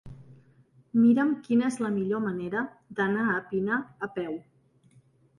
Mira'm 1.01 1.33
quina 1.47 1.67
és 1.67 1.75
la 1.85 1.91
millor 1.97 2.23
manera 2.23 2.63
d'anar 2.99 3.25
a 3.33 3.35
Pina 3.51 3.77
a 4.07 4.09
peu. 4.17 4.33